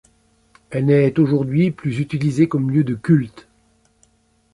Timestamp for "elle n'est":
0.71-1.19